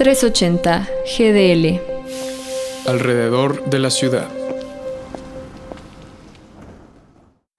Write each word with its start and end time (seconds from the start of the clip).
380 0.00 0.88
GDL. 1.04 1.78
Alrededor 2.86 3.66
de 3.66 3.78
la 3.80 3.90
ciudad. 3.90 4.39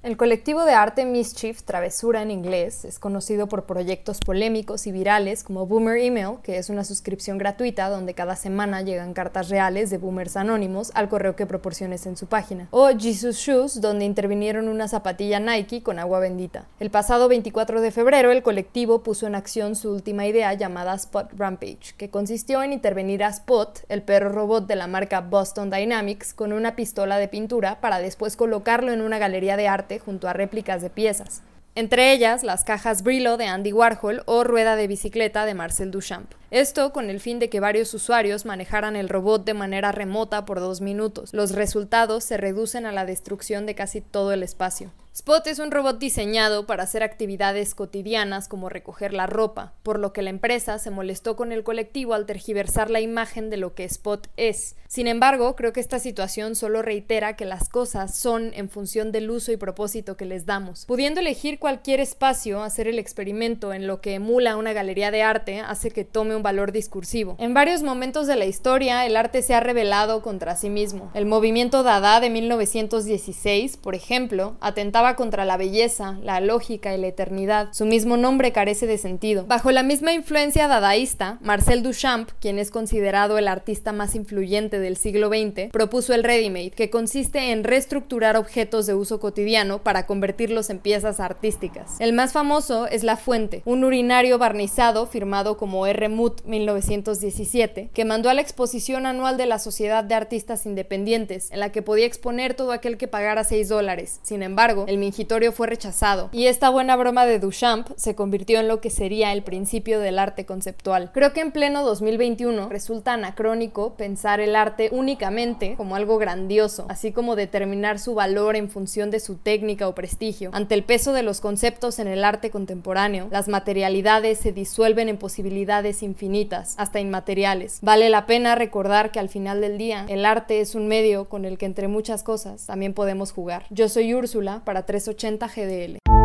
El 0.00 0.16
colectivo 0.16 0.64
de 0.64 0.74
arte 0.74 1.04
Mischief, 1.04 1.64
Travesura 1.64 2.22
en 2.22 2.30
inglés, 2.30 2.84
es 2.84 3.00
conocido 3.00 3.48
por 3.48 3.66
proyectos 3.66 4.20
polémicos 4.20 4.86
y 4.86 4.92
virales 4.92 5.42
como 5.42 5.66
Boomer 5.66 5.98
Email, 5.98 6.36
que 6.44 6.56
es 6.56 6.70
una 6.70 6.84
suscripción 6.84 7.36
gratuita 7.36 7.88
donde 7.88 8.14
cada 8.14 8.36
semana 8.36 8.82
llegan 8.82 9.12
cartas 9.12 9.48
reales 9.48 9.90
de 9.90 9.98
boomers 9.98 10.36
anónimos 10.36 10.92
al 10.94 11.08
correo 11.08 11.34
que 11.34 11.46
proporciones 11.46 12.06
en 12.06 12.16
su 12.16 12.26
página, 12.26 12.68
o 12.70 12.88
Jesus 12.96 13.38
Shoes, 13.38 13.80
donde 13.80 14.04
intervinieron 14.04 14.68
una 14.68 14.86
zapatilla 14.86 15.40
Nike 15.40 15.82
con 15.82 15.98
agua 15.98 16.20
bendita. 16.20 16.66
El 16.78 16.90
pasado 16.90 17.26
24 17.26 17.80
de 17.80 17.90
febrero, 17.90 18.30
el 18.30 18.44
colectivo 18.44 19.02
puso 19.02 19.26
en 19.26 19.34
acción 19.34 19.74
su 19.74 19.90
última 19.90 20.28
idea 20.28 20.54
llamada 20.54 20.94
Spot 20.94 21.32
Rampage, 21.36 21.94
que 21.96 22.08
consistió 22.08 22.62
en 22.62 22.72
intervenir 22.72 23.24
a 23.24 23.30
Spot, 23.30 23.80
el 23.88 24.04
perro 24.04 24.28
robot 24.28 24.68
de 24.68 24.76
la 24.76 24.86
marca 24.86 25.22
Boston 25.22 25.70
Dynamics, 25.70 26.34
con 26.34 26.52
una 26.52 26.76
pistola 26.76 27.18
de 27.18 27.26
pintura 27.26 27.80
para 27.80 27.98
después 27.98 28.36
colocarlo 28.36 28.92
en 28.92 29.00
una 29.00 29.18
galería 29.18 29.56
de 29.56 29.66
arte 29.66 29.87
junto 29.98 30.28
a 30.28 30.34
réplicas 30.34 30.82
de 30.82 30.90
piezas, 30.90 31.42
entre 31.74 32.12
ellas 32.12 32.42
las 32.42 32.64
cajas 32.64 33.02
Brillo 33.02 33.38
de 33.38 33.46
Andy 33.46 33.72
Warhol 33.72 34.22
o 34.26 34.44
Rueda 34.44 34.76
de 34.76 34.86
bicicleta 34.86 35.46
de 35.46 35.54
Marcel 35.54 35.90
Duchamp. 35.90 36.30
Esto 36.50 36.94
con 36.94 37.10
el 37.10 37.20
fin 37.20 37.38
de 37.38 37.50
que 37.50 37.60
varios 37.60 37.92
usuarios 37.92 38.46
manejaran 38.46 38.96
el 38.96 39.10
robot 39.10 39.44
de 39.44 39.52
manera 39.52 39.92
remota 39.92 40.46
por 40.46 40.60
dos 40.60 40.80
minutos. 40.80 41.34
Los 41.34 41.52
resultados 41.52 42.24
se 42.24 42.38
reducen 42.38 42.86
a 42.86 42.92
la 42.92 43.04
destrucción 43.04 43.66
de 43.66 43.74
casi 43.74 44.00
todo 44.00 44.32
el 44.32 44.42
espacio. 44.42 44.90
Spot 45.18 45.44
es 45.48 45.58
un 45.58 45.72
robot 45.72 45.98
diseñado 45.98 46.64
para 46.64 46.84
hacer 46.84 47.02
actividades 47.02 47.74
cotidianas 47.74 48.46
como 48.46 48.68
recoger 48.68 49.12
la 49.12 49.26
ropa, 49.26 49.72
por 49.82 49.98
lo 49.98 50.12
que 50.12 50.22
la 50.22 50.30
empresa 50.30 50.78
se 50.78 50.92
molestó 50.92 51.34
con 51.34 51.50
el 51.50 51.64
colectivo 51.64 52.14
al 52.14 52.24
tergiversar 52.24 52.88
la 52.88 53.00
imagen 53.00 53.50
de 53.50 53.56
lo 53.56 53.74
que 53.74 53.82
Spot 53.82 54.28
es. 54.36 54.76
Sin 54.86 55.08
embargo, 55.08 55.56
creo 55.56 55.72
que 55.72 55.80
esta 55.80 55.98
situación 55.98 56.54
solo 56.54 56.82
reitera 56.82 57.34
que 57.34 57.46
las 57.46 57.68
cosas 57.68 58.16
son 58.16 58.54
en 58.54 58.70
función 58.70 59.10
del 59.10 59.28
uso 59.28 59.50
y 59.50 59.56
propósito 59.56 60.16
que 60.16 60.24
les 60.24 60.46
damos. 60.46 60.86
Pudiendo 60.86 61.18
elegir 61.20 61.58
cualquier 61.58 61.98
espacio, 61.98 62.62
hacer 62.62 62.86
el 62.86 63.00
experimento 63.00 63.72
en 63.72 63.88
lo 63.88 64.00
que 64.00 64.14
emula 64.14 64.56
una 64.56 64.72
galería 64.72 65.10
de 65.10 65.22
arte 65.22 65.60
hace 65.60 65.90
que 65.90 66.04
tome 66.04 66.36
un 66.38 66.42
valor 66.42 66.72
discursivo. 66.72 67.36
En 67.38 67.52
varios 67.52 67.82
momentos 67.82 68.26
de 68.26 68.36
la 68.36 68.46
historia, 68.46 69.04
el 69.04 69.16
arte 69.16 69.42
se 69.42 69.54
ha 69.54 69.60
rebelado 69.60 70.22
contra 70.22 70.56
sí 70.56 70.70
mismo. 70.70 71.10
El 71.14 71.26
movimiento 71.26 71.82
Dada 71.82 72.20
de 72.20 72.30
1916, 72.30 73.76
por 73.76 73.94
ejemplo, 73.94 74.56
atentaba 74.60 75.16
contra 75.16 75.44
la 75.44 75.56
belleza, 75.56 76.18
la 76.22 76.40
lógica 76.40 76.94
y 76.94 77.00
la 77.00 77.08
eternidad. 77.08 77.68
Su 77.72 77.84
mismo 77.84 78.16
nombre 78.16 78.52
carece 78.52 78.86
de 78.86 78.98
sentido. 78.98 79.44
Bajo 79.46 79.70
la 79.72 79.82
misma 79.82 80.12
influencia 80.12 80.68
dadaísta, 80.68 81.38
Marcel 81.42 81.82
Duchamp, 81.82 82.30
quien 82.40 82.58
es 82.58 82.70
considerado 82.70 83.36
el 83.36 83.48
artista 83.48 83.92
más 83.92 84.14
influyente 84.14 84.78
del 84.78 84.96
siglo 84.96 85.28
XX, 85.28 85.70
propuso 85.72 86.14
el 86.14 86.24
ready-made, 86.24 86.70
que 86.70 86.90
consiste 86.90 87.50
en 87.50 87.64
reestructurar 87.64 88.36
objetos 88.36 88.86
de 88.86 88.94
uso 88.94 89.18
cotidiano 89.20 89.82
para 89.82 90.06
convertirlos 90.06 90.70
en 90.70 90.78
piezas 90.78 91.20
artísticas. 91.20 92.00
El 92.00 92.12
más 92.12 92.32
famoso 92.32 92.86
es 92.86 93.02
La 93.02 93.16
Fuente, 93.16 93.62
un 93.64 93.84
urinario 93.84 94.38
barnizado 94.38 95.06
firmado 95.06 95.56
como 95.56 95.86
R. 95.86 96.08
Mut 96.28 96.44
1917, 96.44 97.88
que 97.94 98.04
mandó 98.04 98.28
a 98.28 98.34
la 98.34 98.42
exposición 98.42 99.06
anual 99.06 99.38
de 99.38 99.46
la 99.46 99.58
Sociedad 99.58 100.04
de 100.04 100.14
Artistas 100.14 100.66
Independientes, 100.66 101.50
en 101.50 101.60
la 101.60 101.72
que 101.72 101.80
podía 101.80 102.04
exponer 102.04 102.52
todo 102.52 102.72
aquel 102.72 102.98
que 102.98 103.08
pagara 103.08 103.44
6 103.44 103.68
dólares. 103.70 104.20
Sin 104.22 104.42
embargo, 104.42 104.84
el 104.88 104.98
mingitorio 104.98 105.52
fue 105.52 105.68
rechazado, 105.68 106.28
y 106.32 106.44
esta 106.46 106.68
buena 106.68 106.96
broma 106.96 107.24
de 107.24 107.38
Duchamp 107.38 107.88
se 107.96 108.14
convirtió 108.14 108.60
en 108.60 108.68
lo 108.68 108.82
que 108.82 108.90
sería 108.90 109.32
el 109.32 109.42
principio 109.42 110.00
del 110.00 110.18
arte 110.18 110.44
conceptual. 110.44 111.12
Creo 111.14 111.32
que 111.32 111.40
en 111.40 111.50
pleno 111.50 111.82
2021 111.82 112.68
resulta 112.68 113.14
anacrónico 113.14 113.94
pensar 113.94 114.40
el 114.40 114.54
arte 114.54 114.90
únicamente 114.92 115.76
como 115.76 115.96
algo 115.96 116.18
grandioso, 116.18 116.84
así 116.90 117.10
como 117.10 117.36
determinar 117.36 117.98
su 117.98 118.14
valor 118.14 118.54
en 118.54 118.68
función 118.68 119.10
de 119.10 119.20
su 119.20 119.36
técnica 119.36 119.88
o 119.88 119.94
prestigio. 119.94 120.50
Ante 120.52 120.74
el 120.74 120.84
peso 120.84 121.14
de 121.14 121.22
los 121.22 121.40
conceptos 121.40 121.98
en 121.98 122.08
el 122.08 122.22
arte 122.22 122.50
contemporáneo, 122.50 123.28
las 123.30 123.48
materialidades 123.48 124.38
se 124.38 124.52
disuelven 124.52 125.08
en 125.08 125.16
posibilidades 125.16 126.02
infinitas, 126.18 126.74
hasta 126.78 126.98
inmateriales. 126.98 127.78
Vale 127.80 128.10
la 128.10 128.26
pena 128.26 128.56
recordar 128.56 129.12
que 129.12 129.20
al 129.20 129.28
final 129.28 129.60
del 129.60 129.78
día, 129.78 130.04
el 130.08 130.24
arte 130.24 130.60
es 130.60 130.74
un 130.74 130.88
medio 130.88 131.28
con 131.28 131.44
el 131.44 131.58
que 131.58 131.66
entre 131.66 131.86
muchas 131.86 132.24
cosas 132.24 132.66
también 132.66 132.92
podemos 132.92 133.30
jugar. 133.30 133.66
Yo 133.70 133.88
soy 133.88 134.14
Úrsula 134.14 134.62
para 134.64 134.84
380 134.84 135.46
GDL. 135.46 136.17